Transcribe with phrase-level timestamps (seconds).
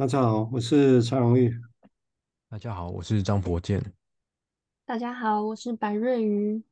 [0.00, 1.54] 大家好，我是蔡荣玉。
[2.48, 3.92] 大家好，我是张博健。
[4.86, 6.62] 大家好，我是白瑞瑜。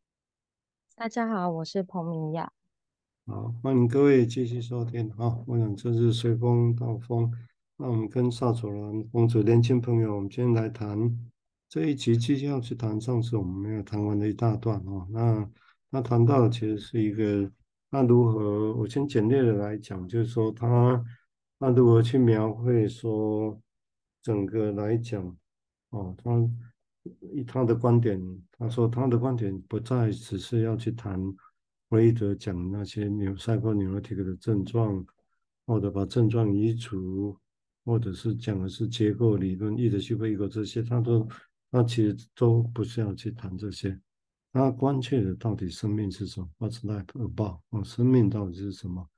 [0.96, 2.50] 大家好，我是彭明雅。
[3.26, 5.12] 好，欢迎各位继续收听。
[5.12, 7.30] 好，我想这是随风到风。
[7.76, 10.98] 那我们跟萨楚兰公主年轻朋友，我们今天来谈
[11.68, 15.06] 这一集，继续要去谈上次我们没有谈完的一大段哦。
[15.10, 15.50] 那
[15.90, 17.52] 那谈到的其实是一个，
[17.90, 18.72] 那如何？
[18.72, 21.04] 我先简略的来讲，就是说他
[21.58, 23.60] 那如何去描绘说
[24.22, 25.36] 整个来讲
[25.90, 26.50] 哦，他。
[27.32, 28.20] 以他的观点，
[28.58, 35.06] 他说他的观点不再只是要去谈弗洛伊德讲那些 psychoneurotic 的症状，
[35.64, 37.34] 或者把症状移除，
[37.86, 41.26] 或者是讲的是结构理论、意识虚构这些，他都
[41.70, 43.98] 他其实都不是要去谈这些。
[44.52, 47.60] 他关切的到底生命是什么？What's life about？
[47.70, 49.08] 哦，生命到底是什么？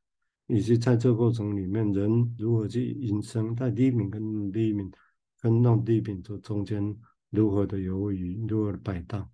[0.51, 4.23] 以及在这个过程里面，人如何去引生，在 living 跟
[4.53, 4.93] living
[5.41, 6.97] 跟 not living 这中间。
[7.33, 9.31] 如何的犹豫，如何的摆荡，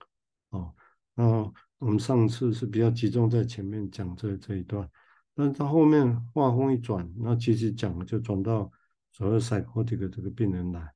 [0.51, 0.71] 哦，
[1.15, 4.87] 那我们上次是比较集中在前面讲这这一段，
[5.35, 8.71] 但是到后面话锋一转，那其实讲就转到
[9.13, 10.93] 所谓 psychotic 这个病人来，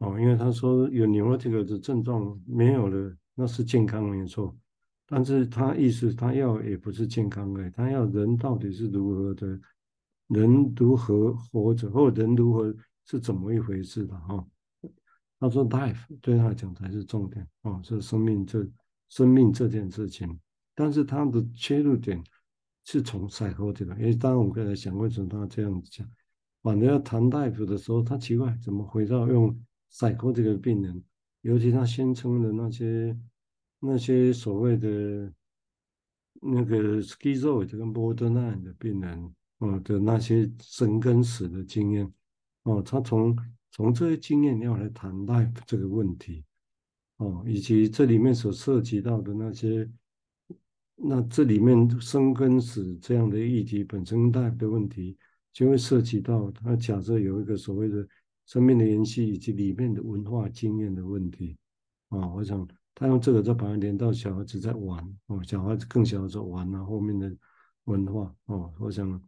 [0.00, 4.54] 哦，因为他说有 neurotic 的症状没有了，那是健康没错，
[5.06, 9.60] 但是他意思他要也不是健康的，他要人到底是如何的，
[10.28, 12.74] 人如何活着，或人如何
[13.06, 14.34] 是怎么一回事的哈。
[14.34, 14.46] 哦
[15.40, 18.66] 他说：“life 对他来讲才是重点哦，是生命这
[19.10, 20.40] 生命这件事情。
[20.74, 22.22] 但是他的切入点
[22.84, 26.08] 是从 psychotic 的，因为当然我们可以来想，为什么他这样讲？
[26.62, 29.54] 反正要谈 life 的时候，他奇怪怎么回到用
[29.92, 31.04] psychotic 的病人，
[31.42, 33.14] 尤其他宣称的那些
[33.84, 35.32] 那些所谓的
[36.40, 42.12] 那个 schizoid 跟 borderline 的病人哦的那些生跟死的经验
[42.62, 43.36] 哦，他从。”
[43.76, 46.44] 从这些经验要来谈 life 这个问题，
[47.16, 49.90] 哦，以及这里面所涉及到的那些，
[50.94, 55.18] 那这里面生跟死这样的议题本身 life 的问题，
[55.52, 58.06] 就会涉及到他假设有一个所谓的
[58.46, 61.56] 生命的延续以及里面的文化经验的问题，
[62.10, 67.34] 啊、哦，我想他用这个再把它连到小孩子在玩，哦，小孩子更小的时候玩啊，后面的
[67.84, 69.20] 文化，哦，我想，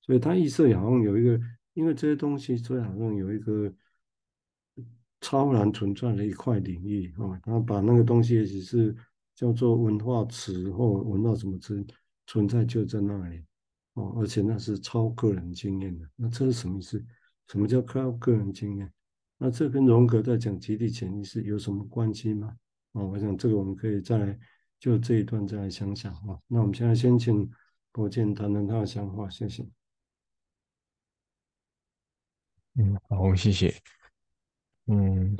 [0.00, 1.40] 所以他意识好像有一个，
[1.74, 3.72] 因为这些东西，所以好像有一个。
[5.24, 8.92] 超然存在的一块领域啊，他把那个东西也许是
[9.36, 11.86] 叫做文化词或文化什么词
[12.26, 13.40] 存在就在那里
[13.92, 16.04] 哦，而且那是超个人经验的。
[16.16, 17.00] 那这是什么意思？
[17.46, 18.92] 什么叫超个人经验？
[19.38, 22.56] 那这跟荣格在讲集体潜意识有什么关系吗？
[22.92, 24.38] 哦，我想这个我们可以再来
[24.78, 26.38] 就这一段再来想想啊。
[26.46, 27.50] 那我们现在先请
[27.90, 29.66] 博健谈谈他的想法，谢谢。
[32.74, 33.74] 嗯，好，谢谢。
[34.86, 35.36] 嗯，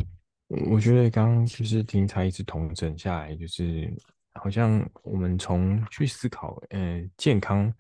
[0.70, 3.90] 我觉得刚刚就是听他一直统整下来，就是
[4.34, 7.72] 好像我们从去思考，呃，健康，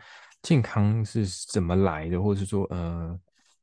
[0.42, 3.20] 健康是怎么来的，或者是说，呃，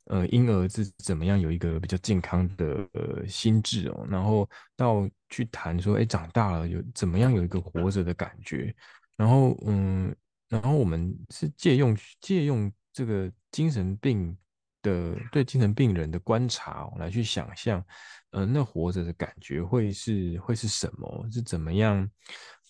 [0.09, 8.75] 呃，婴儿是怎么样有一个比较健康的呃心智哦，然后到去谈说，哎，长大了有怎么样有一个活着的感觉，
[9.17, 10.15] 然后嗯，
[10.49, 14.37] 然后我们是借用借用这个精神病。
[14.81, 17.83] 的对精神病人的观察、哦、来去想象，
[18.31, 21.27] 呃，那活着的感觉会是会是什么？
[21.29, 22.09] 是怎么样？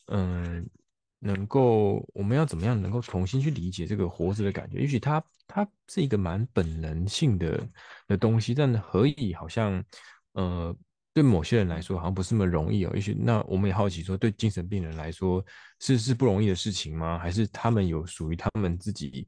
[0.07, 0.67] 嗯、
[1.19, 4.80] 能够我们要怎么样能够重新去理解这个活着的感觉？
[4.80, 7.68] 也许它它是一个蛮本能性的
[8.07, 9.84] 的东西，但何以好像
[10.34, 10.75] 呃，
[11.13, 12.91] 对某些人来说好像不是那么容易哦？
[12.96, 15.44] 也许那我们也好奇说，对精神病人来说
[15.80, 17.18] 是是不容易的事情吗？
[17.19, 19.28] 还是他们有属于他们自己？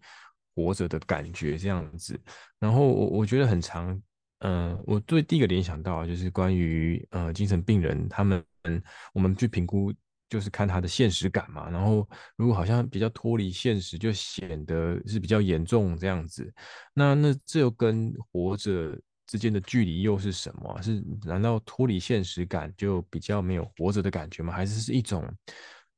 [0.53, 2.19] 活着的感觉这样子，
[2.59, 3.89] 然后我我觉得很常，
[4.39, 8.43] 嗯、呃，我对第一个联想到就是关于呃精神病人他们，
[9.13, 9.93] 我们去评估
[10.31, 16.49] 就是看他的现实感嘛，然后如果好像比较脱离现实，就显得是比较严重这样子，
[16.93, 18.97] 那那这又跟活着
[19.27, 20.81] 之间的距离又是什么？
[20.81, 24.53] 是难道脱离现实感就比较没有活着的感觉吗？
[24.53, 25.29] 还是是一种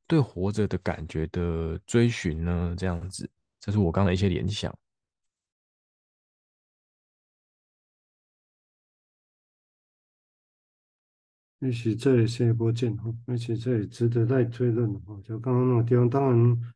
[0.07, 2.73] 对活着的感觉的追寻呢？
[2.75, 3.29] 这样子。
[3.59, 4.75] 这是我刚才的一些联想。
[11.63, 15.19] 也许这里先不见哈，而且这也值得再推论哈。
[15.23, 16.73] 就刚刚那个地方，当然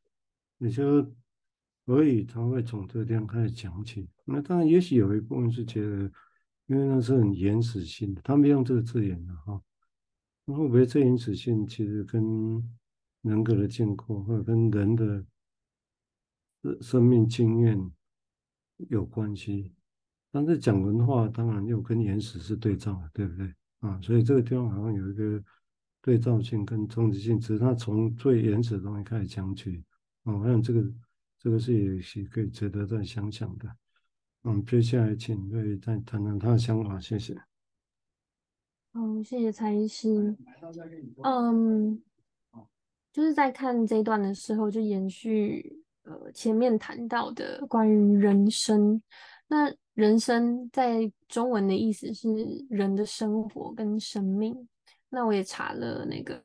[0.58, 1.04] 你就
[1.86, 4.08] 可以他会从这个地方开始讲起。
[4.26, 6.12] 那当然，也许有一部分是觉得，
[6.68, 9.62] 因为那是很原始性的，他没用这个字眼的哈。
[10.46, 12.24] 那会不会这原始性其实跟
[13.22, 15.26] 人格的建构，或者跟人的？
[16.82, 17.80] 生命经验
[18.90, 19.74] 有关系
[20.32, 24.00] 但是讲文化当然又跟原始是对照的，对不对啊？
[24.02, 25.44] 所以这个地方好像有一个
[26.02, 29.84] 对照性跟冲击性，只是它从最原始的东西开始讲起
[30.24, 30.36] 啊。
[30.36, 30.84] 我想这个
[31.40, 33.70] 这个是也是可以值得再想想的。
[34.44, 37.36] 嗯，接下来请瑞再谈谈他的想法，谢谢。
[38.94, 40.36] 嗯，谢谢蔡医师。
[41.24, 42.02] 嗯，
[43.12, 49.02] 就是在看这一段的时候，就延续呃前面谈到的关于人生。
[49.48, 52.28] 那人生在中文的意思是
[52.70, 54.68] 人的生活跟生命。
[55.10, 56.42] 那我也查了那个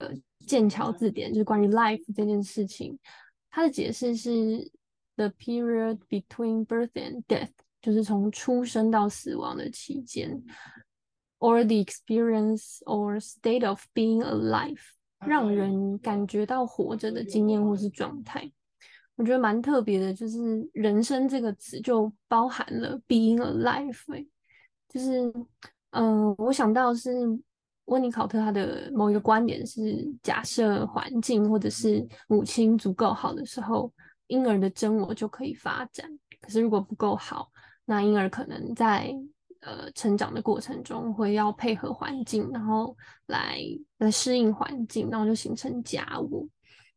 [0.46, 2.98] 剑桥字典，就是关于 life 这件事情，
[3.50, 4.70] 它的解释是
[5.16, 7.50] the period between birth and death，
[7.80, 10.42] 就是从出生到死亡的期间。
[11.40, 14.78] or the experience or state of being alive，
[15.26, 18.48] 让人感觉到活着的经验或是状态，
[19.16, 20.12] 我觉得蛮特别的。
[20.12, 20.38] 就是
[20.74, 24.26] “人生”这个词就包含了 being alive，
[24.88, 25.32] 就是，
[25.90, 27.10] 嗯、我想到是
[27.86, 33.92] 温尼考特他的某一个观点是，假设环境或者是母亲足够好的时候，
[34.28, 36.08] 婴儿的真我就可以发展。
[36.40, 37.50] 可是如果不够好，
[37.84, 39.12] 那婴儿可能在
[39.60, 43.60] 呃，成长的过程中会要配合环境，然后来
[43.98, 46.44] 来适应环境，然后就形成假我。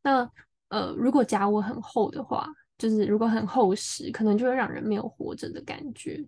[0.01, 0.27] 那
[0.69, 2.47] 呃，如果假我很厚的话，
[2.77, 6.23] 就是如果很厚实，可能就会让人没有活着的感觉。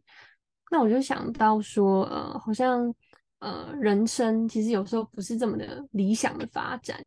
[0.72, 2.94] 那我就想到说，呃，好像
[3.40, 7.04] 呃，人生其实有时候不是这么的理想的发展，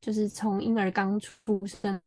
[0.00, 2.00] 就是从婴儿刚出生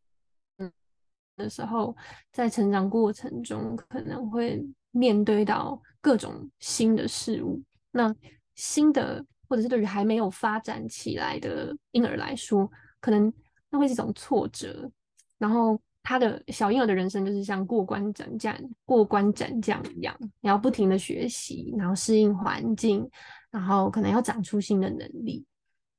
[1.36, 1.95] 的时候，
[2.31, 4.66] 在成长过程中可能会。
[4.98, 7.62] 面对到各种新的事物，
[7.92, 8.16] 那
[8.56, 13.30] 新的或者是对于还没有发展起来的婴儿来说，可能
[13.70, 14.90] 那会是一种挫折。
[15.38, 23.10] 然后他的小婴儿的人生就是像过关斩将、过关斩将一样，你要不停的学习，然后适应环境，
[23.52, 25.46] 然后可能要长出新的能力。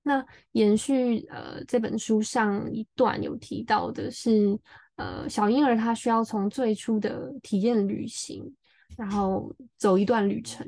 [0.03, 4.59] 那延续呃这本书上一段有提到的是，
[4.97, 8.55] 呃小婴儿他需要从最初的体验旅行。
[8.97, 10.67] 然后走一段旅程。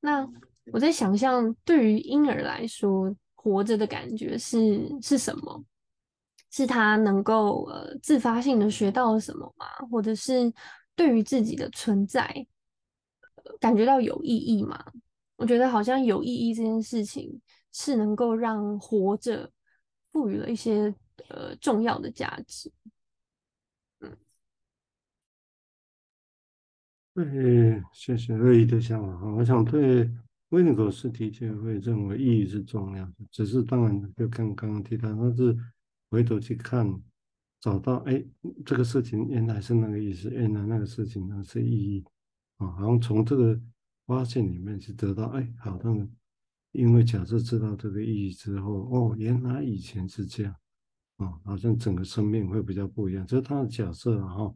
[0.00, 0.26] 那
[0.72, 5.62] 我在想象，对于婴儿来说，活着的感觉是是什么？
[6.52, 9.66] 是他能够呃自发性的学到了什么吗？
[9.90, 10.52] 或者是
[10.94, 12.46] 对于自己的存在，
[13.58, 14.78] 感觉到有意义吗？
[15.36, 17.40] 我觉得好像有意义这件事情
[17.72, 19.50] 是能够让活着
[20.12, 20.94] 赋予了一些
[21.30, 22.70] 呃重要的价值。
[24.00, 24.16] 嗯
[27.14, 29.26] 对，谢谢乐意的想法。
[29.34, 30.10] 我想对
[30.50, 35.56] 维尼口斯的确会认为意义是重要的，只是当然就跟刚刚提到，他是
[36.12, 37.02] 回头去看，
[37.58, 38.22] 找到哎，
[38.66, 42.04] 这个事情原来是那个意思，原来那个事情呢是意义
[42.58, 43.58] 啊，好像从这个
[44.06, 46.06] 发现里面去得到哎，好像
[46.72, 50.54] 因为假设知道这个意义之后，哦，原来以前是这样
[51.16, 54.54] 啊，好像整个生命会比较不一样，这是他的假设然后。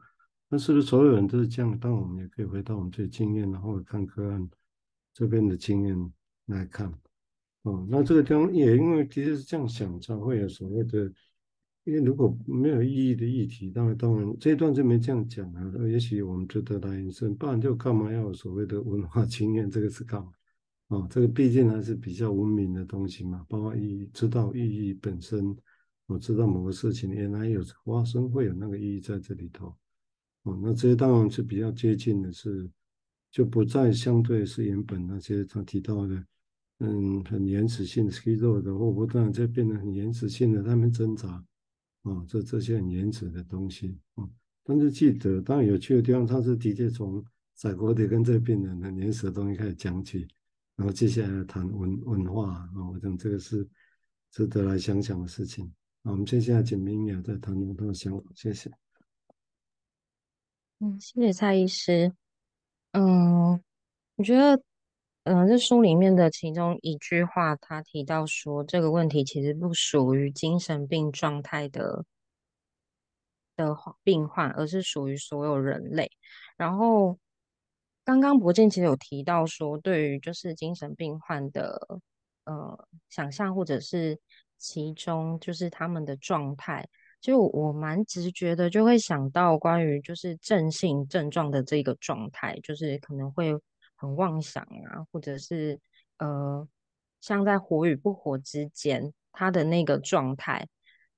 [0.48, 1.76] 那是不是所有人都是这样？
[1.80, 4.48] 但我们也可以回到我们最经验，然后看个案
[5.12, 6.12] 这边的经验
[6.46, 6.92] 来看。
[7.62, 11.10] 哦，那这个地方也因为的确是这样想，才会有所谓的。
[11.86, 15.72] 因为如果没有意义的议题，当然当然这一段就没这样讲啊。
[15.88, 19.70] 也许我们就得到延伸，不然就干嘛要有所谓的文化经验？
[19.70, 20.28] 这个是干嘛？
[20.88, 25.56] 哦，这个毕竟还是比较文明的东西嘛，包括意义，知道意义本身，
[26.06, 29.72] 我知道某个事情原来有发生，会有那个意义在这里头。
[30.42, 32.68] 哦，那这些当然是比较接近的是，
[33.30, 36.24] 就不再相对是原本那些他提到的，
[36.80, 41.44] 嗯，很原始性的肌肉的，或不断在变得很原始性的，他们挣扎，
[42.06, 44.30] 哦，这这些很原始的东西，嗯，
[44.62, 50.28] 但是记得，当然有趣的地方，他是的确从赛博的跟这边的原始的东西开始讲起，
[50.76, 53.68] 然后接下来谈文文化，啊、我想这个是
[54.30, 55.66] 值得来想想的事情。
[56.04, 58.70] 好，我们接下来请明雅再谈谈他的想法，谢谢。
[60.78, 62.12] 嗯，谢谢蔡医师。
[62.92, 63.60] 嗯，
[64.14, 64.62] 我觉得，
[65.26, 72.04] 嗯，这书里面的其中一句话，他提到说，这个问题其实不属于精神病状态的
[73.56, 76.08] 的病患，而是属于所有人类。
[76.56, 77.18] 然后，
[78.04, 81.76] 刚刚博健其实有提到说，对于就是精神病患的
[82.44, 84.16] 呃想象，或者是
[84.58, 86.88] 其中就是他们的状态。
[87.20, 93.52] 就我蛮直觉的，就会想到关于就是正性症状的这个状态，就是可能会
[93.96, 95.80] 很妄想啊，或者是
[96.18, 96.66] 呃，
[97.20, 100.68] 像在活与不活之间，他的那个状态，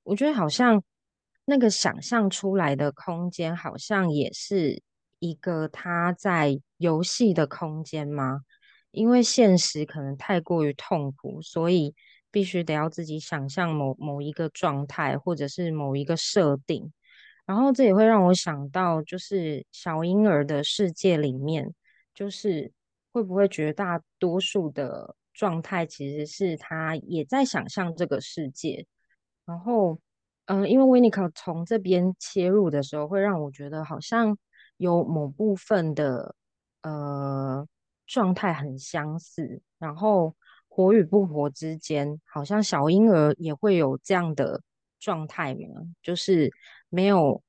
[0.02, 0.82] 我觉得好像
[1.44, 4.82] 那个想象出来的空间，好像也是
[5.18, 8.42] 一个他在游戏的空间吗？
[8.90, 11.94] 因为现实可能太过于痛苦，所以
[12.30, 16.92] 必须得要自己想象某某一个状态，或者是某一个设定。
[17.44, 21.74] 然后这也会让我想到，就是小婴儿的世界里面，
[22.18, 22.72] 就是
[23.12, 28.86] 会不会绝大多数的状态其实是他也在想象这个世界。
[29.44, 30.00] 然后，
[30.46, 34.36] 嗯、呃，因为维尼克从这边切入的时候，会让我觉得好像
[34.78, 36.34] 有某部分的
[36.82, 37.66] 呃。
[38.10, 40.34] 状态很相似，然后
[40.66, 44.62] 活与不活之间，好像小婴儿也会有这样的
[44.98, 46.50] 状态嘛，就是
[46.88, 47.42] 没有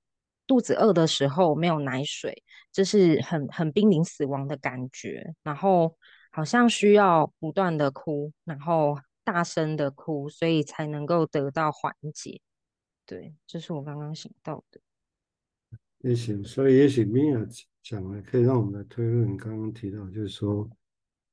[0.46, 5.98] 肚子饿的时候，没有奶水，这是很很濒临死亡的感觉，然后
[6.32, 12.42] 好像需要不断的哭，然后大声的哭，所以才能够得到缓解。
[13.06, 14.80] 对，这是我刚刚想到的。
[16.00, 17.46] 也许，所以也许米娅
[17.82, 19.36] 讲了，可以让我们来推论。
[19.36, 20.70] 刚刚提到，就是说，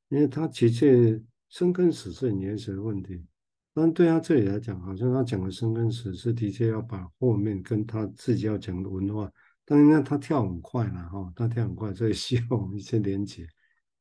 [0.08, 3.24] 因为他的确生跟死是很原始的问题，
[3.72, 9.30] 但对他这里来讲，好像他讲的生跟死是的确要把后面跟他自己要讲的文化，
[9.66, 13.46] 但是呢，他跳很快了哈，他跳很快，所以需要我们一些连接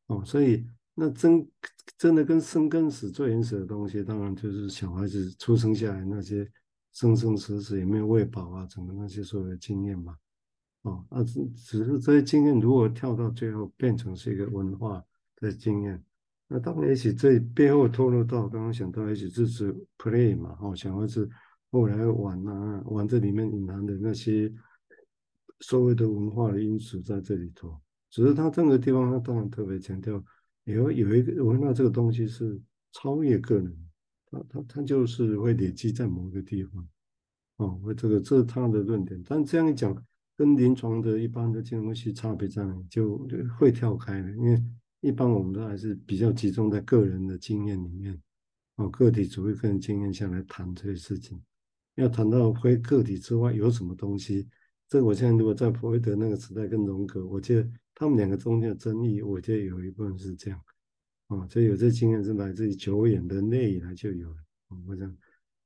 [0.06, 0.24] 哦。
[0.24, 1.46] 所以那真
[1.98, 6.48] 真的跟生跟死最原始的东西，当然就是小孩子出生下来那些
[6.94, 10.16] 生生死死有没有喂饱啊，整个那些所有的经验嘛。
[10.84, 15.04] 哦，啊，只只是这些经验，如果跳到最后变成是一个文化
[15.38, 16.00] 的经验，
[16.48, 21.28] 那当然也许这背后透露到，刚刚想到，也许就是 play 嘛，哦，小孩子
[21.72, 24.54] 后来玩啊，玩这里面隐含的那些
[25.60, 27.80] 所谓的文化的因素在这里头。
[28.10, 30.24] 只是他这个地方，他当然特别强调，
[30.64, 32.60] 有有一个文化这个东西是
[32.92, 33.78] 超越个人，
[34.32, 36.88] 他他他就是会累积在某个地方，
[37.58, 39.96] 哦，我这个这是他的论点，但这样一讲。
[40.38, 42.84] 跟临床的一般的这种东西差别在哪里？
[42.90, 43.26] 就
[43.58, 44.62] 会跳开了，因为
[45.00, 48.22] 一般我们都还是比较集中在个人的经验里面，
[48.76, 51.42] 哦，个体主义个人经验下来谈这些事情。
[51.96, 54.50] 要谈到非个体之外有什么东西，
[54.88, 60.62] 这个我现在如果在弗洛伊德那个时代跟荣格，我觉得他们两个中间的争议，我觉得有一部分是这样，
[61.28, 64.38] 啊，所以有这经验是来自于久远的内以来就有了。
[64.88, 65.18] 我想，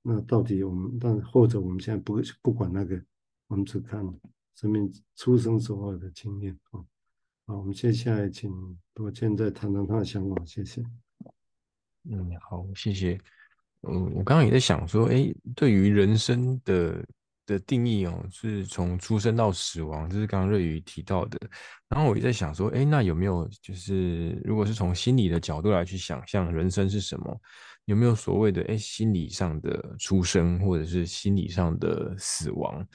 [0.02, 3.02] 那到底我们，但或者我们现在不不管那个，
[3.48, 4.06] 我们只看。
[4.56, 6.84] 生命出生之后的经验啊，
[7.46, 8.52] 好，我们接下来请
[8.96, 10.84] 罗健再谈谈他的想法，谢谢。
[12.04, 13.18] 嗯，好，谢谢。
[13.84, 17.02] 嗯，我刚刚也在想说，哎，对于人生的
[17.54, 21.40] 的定义哦，是从出生到死亡，这是刚刚瑞宇提到的。
[21.90, 27.42] 然后我也在想说，哎，那有没有就是，如果是从心理的角度来去想象人生是什么，
[27.86, 32.88] 有没有所谓的哎心理上的出生，或者是心理上的死亡？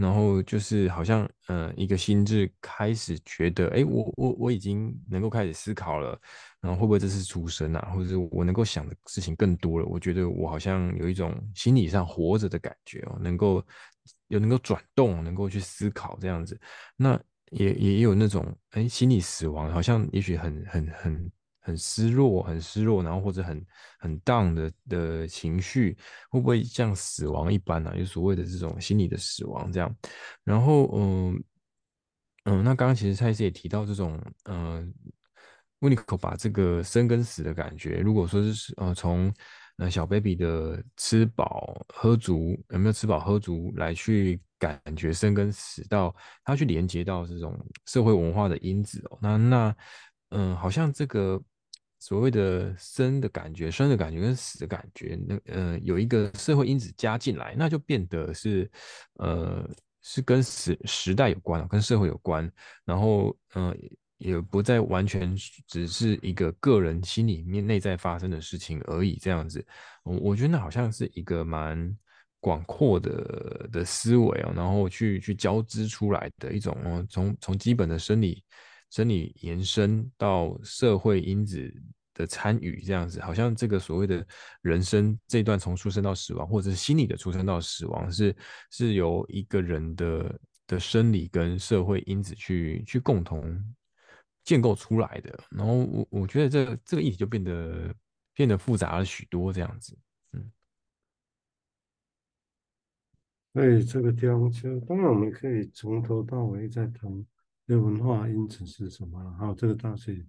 [0.00, 6.18] 然后就是好像，呃，一个心智开始觉得，哎，我我我已经能够开始思考了，
[6.60, 7.92] 然后会不会这是出生啊？
[7.94, 9.84] 或者是我能够想的事情更多了？
[9.84, 13.62] 我觉得我好像有一种心理上活着的感觉哦，能够
[14.28, 16.58] 有能够转动，能够去思考这样子。
[16.96, 21.30] 那也也有那种，哎，心理死亡，好像也许很很很。
[21.70, 23.64] 很失落，很失落，然后或者很
[24.00, 25.96] 很 down 的的情绪，
[26.28, 27.96] 会不会像死亡一般呢、啊？
[27.96, 29.96] 有所谓的这种心理的死亡这样。
[30.42, 31.44] 然后，嗯
[32.44, 34.92] 嗯，那刚刚其实蔡医师也提到这种，嗯，
[35.78, 39.32] 温尼可把这个生跟死的感觉，如果说是呃从
[39.76, 46.12] 呃小 baby 的吃饱喝足有没有吃饱喝足来去感觉生跟死，到
[46.42, 49.76] 他去连接到这种社会文化的因子哦，那那
[50.30, 51.40] 嗯，好像这个。
[52.00, 58.68] 所谓的生的感觉、生的感觉跟死的感觉，那呃有一个社会因子加进来，那就变得是
[59.16, 59.68] 呃
[60.00, 62.50] 是跟时时代有关，跟社会有关，
[62.86, 63.76] 然后呃
[64.16, 69.62] 也不再完全只是一个个人心里面内在发生的事情而已，这样子，
[70.02, 71.94] 我我觉得那好像是一个蛮
[72.40, 78.42] 广阔的的思维哦，然后去去交织出来的一种哦，从从基本的生理。
[78.90, 81.72] 生理延伸到社会因子
[82.12, 84.26] 的参与，这样子，好像这个所谓的
[84.62, 88.34] 人生这段从出生到死亡，或者是心理的出生到死亡，是
[88.70, 93.58] 是由一个人的的生理跟社会因子去去共同
[94.44, 95.38] 建构出来的。
[95.50, 97.94] 然后我我觉得这这个议题就变得
[98.34, 99.96] 变得复杂了许多，这样子，
[100.32, 100.52] 嗯。
[103.52, 107.24] 对，这个地方就当然我们可以从头到尾再谈。
[107.70, 109.32] 这文化因子是什么？
[109.38, 110.26] 还有这个大学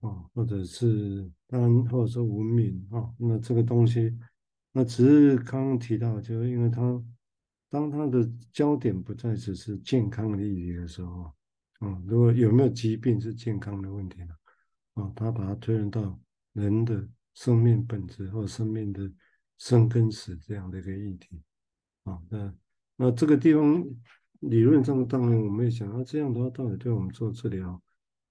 [0.00, 4.18] 啊，或者是当然，或者说文明啊，那这个东西，
[4.72, 6.80] 那只是刚刚提到，就是因为它
[7.68, 11.34] 当它的焦点不再只是健康的议题的时候，
[11.82, 14.34] 嗯，如果有没有疾病是健康的问题了，
[14.94, 16.18] 啊，他把它推论到
[16.54, 19.12] 人的生命本质或生命的
[19.58, 21.42] 生跟死这样的一个议题，
[22.04, 22.54] 啊，那
[22.96, 23.84] 那这个地方
[24.40, 27.82] 理论上当然我们也想，啊，这样的话到底对我们做治疗，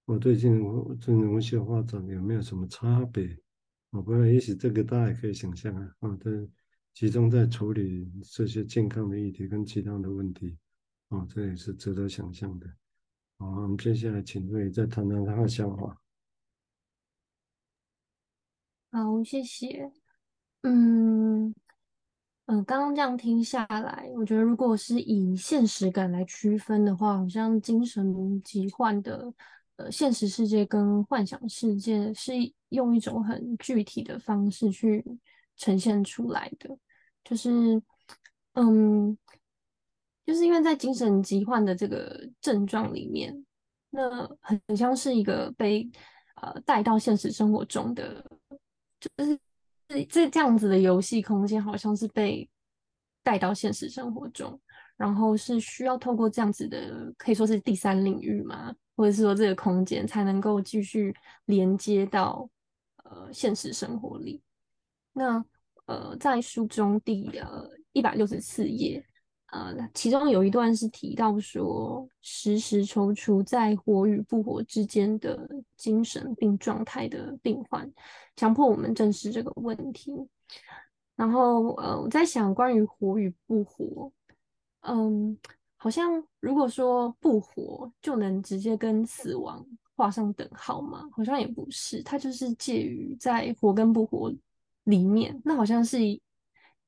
[0.06, 3.26] 我对精神精神分析的发展有没有什么差别？
[3.92, 6.48] 啊，不过也许这个大家也可以想象啊，啊，这
[6.94, 10.58] 集中在处理这些健康的议题跟其他的问题，
[11.10, 12.68] 啊，这也是值得想象的。
[13.38, 16.00] 好，我们接下来请瑞再谈谈他的想法。
[18.92, 19.92] 好，谢谢。
[20.62, 21.54] 嗯
[22.64, 29.34] 刚刚这样听下来，我觉得如果是以现实感来区分的话，好像精神疾患的
[29.78, 32.34] 呃现实世界跟幻想世界是
[32.70, 35.04] 用一种很具体的方式去
[35.56, 36.78] 呈现出来的，
[37.24, 37.82] 就是
[38.54, 39.18] 嗯。
[40.26, 43.46] 就是因为在精神疾患的这个症状里面，
[43.90, 45.86] 那很像是一个被
[46.36, 48.26] 呃带到现实生活中的，
[49.02, 49.38] 就是
[49.88, 52.50] 这这这样子的游戏空间，好像是被
[53.22, 54.60] 带到现实生活中，
[54.98, 62.50] 然后是需要透过这样子的，可以说是第三领域嘛，或者是说这个空间才能够继续连接到
[63.04, 64.42] 呃现实生活里。
[65.12, 65.44] 那
[65.86, 69.06] 呃在书中第呃一百六十四页。
[69.54, 77.88] 呃，其中有一段是提到说，时时踌躇在活与不活之间的精神病状态的病患，
[78.36, 80.12] 强迫我们正视这个问题。
[81.16, 84.12] 然后，呃，我在想关于活与不活，
[84.82, 85.38] 嗯，
[85.78, 89.64] 好像如果说不活就能直接跟死亡
[89.96, 91.08] 画上等号吗？
[91.12, 94.34] 好像也不是，它就是介于在活跟不活
[94.86, 96.00] 里面，那好像是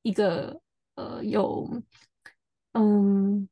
[0.01, 0.59] 一个
[0.95, 1.69] 呃有。
[2.77, 3.47] 嗯，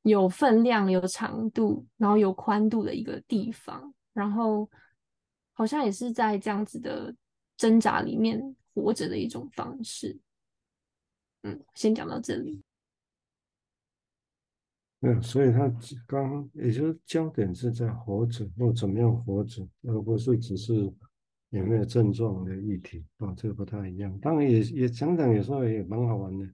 [0.00, 4.66] 有分量、有长度，然后有宽度的一个地方，然后
[5.52, 7.14] 好像也是在这样子的
[7.58, 10.18] 挣扎里面活着的一种方式。
[11.42, 12.62] 嗯，先讲到这里。
[15.00, 15.70] 嗯，所以他
[16.06, 20.90] 刚也就是焦点是在活着或怎么样活着，而不是只是
[21.50, 24.18] 有没有症状的议题啊，这个不太一样。
[24.20, 26.48] 当然也也讲讲，有时候也蛮好玩的。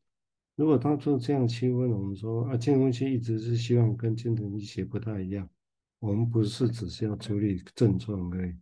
[0.59, 5.49] 如果他做这样区分，我们说啊，精神分析一直是希望跟精神医学不太一样，
[6.01, 8.53] 我们不是只是要处理症状而已。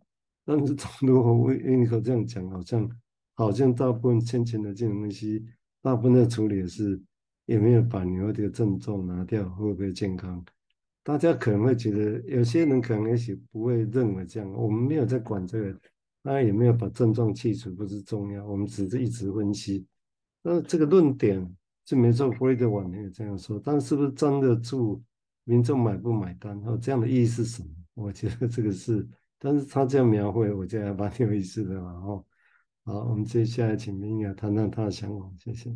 [0.45, 2.91] 但是如果为为你可这样讲，好像
[3.33, 5.43] 好像大部分先前的精神分析，
[5.81, 7.01] 大部分的处理是
[7.47, 10.45] 有没有把你的症状拿掉，会不会健康？
[11.01, 14.47] 大家可能会觉得，有些人可能也许不会认为这样。
[14.53, 15.79] 我们没有在管这个，
[16.21, 19.87] 当然也没有把症状去除，不是重要，我们只是一直分析。
[20.43, 21.56] 那这个论点。
[21.89, 25.01] 是没错，弗洛伊德晚年也这样说，但是不是真的住
[25.45, 26.61] 民众买不买单？
[26.65, 27.69] 哦，这样的意义是什么？
[27.93, 29.07] 我觉得这个是，
[29.39, 31.93] 但是他这样描绘，我觉得还蛮有意思的嘛。
[31.93, 32.25] 哦，
[32.83, 35.69] 好，我们接下来请明雅谈谈他的想法，谢谢。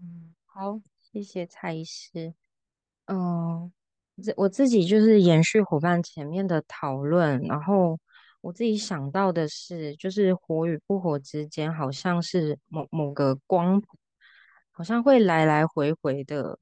[0.00, 2.34] 嗯，好，谢谢蔡医师。
[3.06, 3.72] 嗯，
[4.22, 7.98] 这我自己就是延续伙伴前面的讨论，然后。
[8.40, 13.86] 我自己想到的是，就是活与不活之间，好像是某某个光谱，
[14.70, 16.58] 好像会来来回回的，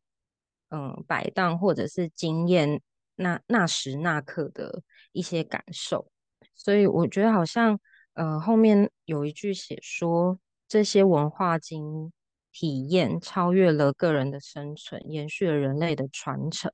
[0.71, 2.81] 嗯，摆荡，或者是经验
[3.17, 6.09] 那那时那刻的一些感受。
[6.55, 7.79] 所以我觉得好像，
[8.15, 12.11] 呃，后面有一句写说，这些文化经
[12.51, 16.73] 体验超越了个人的生存，延续了人类的传承。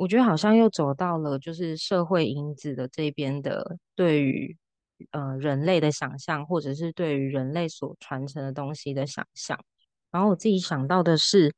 [0.00, 4.56] 我觉得好像又走到了就是社会因子的这边的，对于
[5.10, 9.62] 呃人类的想象，或者是对于人类所传承的东西的想象。
[10.10, 11.52] 然后我自己想到的是，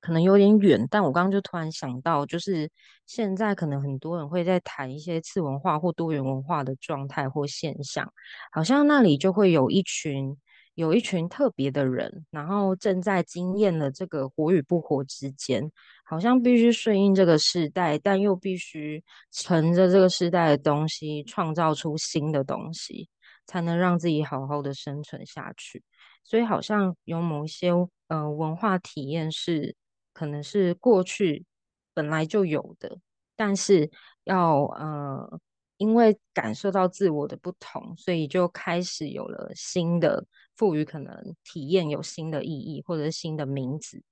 [0.00, 2.70] 可能有点远，但我刚刚就突然想到，就是
[3.04, 8.12] 现在可能很多人会在谈一些次文化或多元文化的状态或现象，
[8.52, 10.38] 好像那里就会有一群。
[10.78, 15.68] 有一群特别的人，然后正在经验了这个活与不活之间，
[16.04, 23.08] 好像必须顺应这个时代，但又必须乘着这个时代的东西，创造出新的东西，
[23.44, 25.82] 才能让自己好好的生存下去。
[26.22, 27.72] 所以，好像有某一些
[28.06, 29.74] 呃文化体验是，
[30.12, 31.44] 可能是过去
[31.92, 32.96] 本来就有的，
[33.34, 33.90] 但是
[34.22, 35.40] 要呃。
[35.80, 40.26] 因为感受到自我的不同，所以就开始有了新的
[40.58, 44.02] 赋予，可能体验有新的意义，或者是新的名字。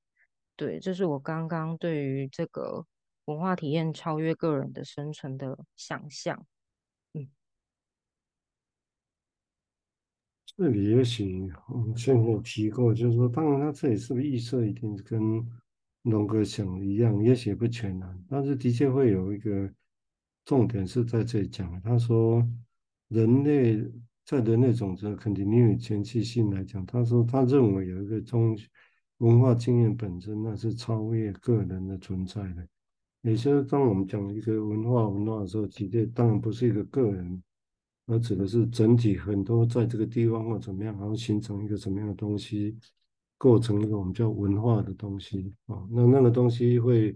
[0.55, 2.87] 对，这是我刚刚对于这个
[3.27, 6.47] 文化体验超越个人的生存的想象。
[7.13, 7.29] 嗯，
[10.57, 15.21] 这里也许我们先有提过，就是说，当然他这里是不是预设一定跟
[16.03, 19.71] 龙哥想的一样，也许不全然，但是的确会有一个
[20.45, 21.83] 重点是在这里讲。
[21.83, 22.49] 他说，
[23.09, 23.85] 人类
[24.27, 28.59] 在人类种族的 continuity 前期性来讲，他说他认为有一个中
[29.19, 32.67] 文化经验本身，那是超越个人的存在的。
[33.23, 37.43] 也就是当我们讲一个文化文化的时候，其实当然不是一个个人，
[38.07, 42.77] 而指的是整体很多在这个地方或怎么样，然后形成一个什么样的东西。
[43.39, 47.15] 构成一个我们叫文化的东西啊，那那个东西会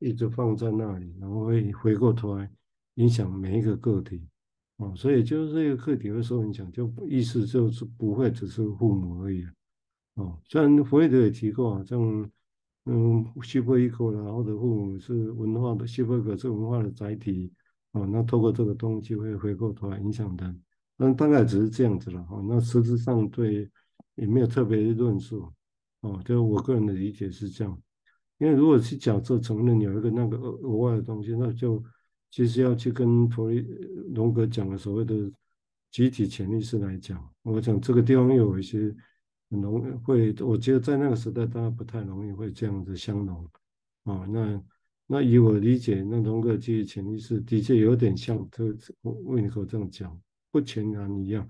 [0.00, 2.50] 一直放在那里，然后会回过头来
[2.96, 4.22] 影响每一个个体
[4.82, 9.44] 哦，所以就是这个个体会受影响，就意思就是不会只是父母而已
[10.14, 10.36] 啊。
[10.48, 12.30] 虽然弗洛伊德也提过啊，像
[12.86, 17.52] 嗯，西波伊格啦，或者父母是文化的，西波伊格是文化的载体
[17.92, 20.52] 啊，那透过这个东西会回过头来影响的，
[20.96, 22.44] 但大概只是这样子了哦。
[22.48, 23.70] 那实质上对
[24.16, 25.48] 也没有特别的论述。
[26.00, 27.80] 哦，就我个人的理解是这样，
[28.38, 31.80] 因为如果是假设承认有一个那个额额外的东西，那就
[32.32, 33.48] 其实要去跟弗
[34.12, 35.30] 荣格讲的所谓的
[35.90, 38.92] 集体潜意识来讲，我讲这个地方有一些
[39.50, 43.46] 很容会，我觉得在那个时代大家不太容易会这样子相容。
[44.04, 44.62] 啊，那
[45.06, 48.64] 那以我理解，那荣格集体潜意识的确有点像，这
[49.02, 50.18] 为你可这样讲，
[50.50, 51.46] 不全然一样，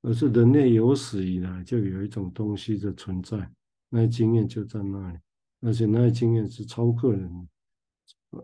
[0.00, 3.46] 而是人类有史以来就有一种东西的存在。
[3.90, 5.18] 那些经验就在那里，
[5.60, 7.48] 而且那些经验是超个人，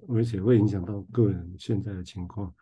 [0.08, 2.52] 而且会影响到个人现在的情况。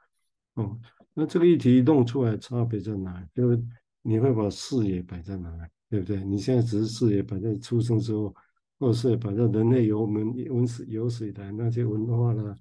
[0.54, 0.78] 哦，
[1.12, 3.22] 那这个议题弄出来差别在哪？
[3.34, 3.62] 就是
[4.02, 6.24] 你会把视野摆在哪里，对不对？
[6.24, 8.34] 你现在只是视野摆在出生之后，
[8.78, 12.56] 或者是摆在人类有文文史有史以来那些文化啦、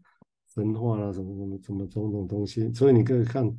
[0.54, 3.49] 神话啦什么什么什么种种东西，所以你可以看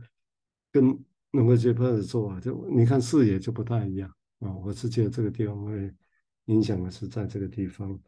[0.71, 0.99] 跟
[1.31, 4.55] 那个杰克的做法，就你看视野就不太一样啊。
[4.57, 5.95] 我是觉得这个地方会。
[6.47, 7.99] 影响的是在这个地方，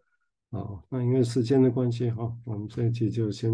[0.51, 3.53] 好，那因为时间的关系，哈，我们这一期就先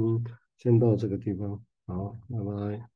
[0.57, 2.94] 先到这个地方，好，拜拜。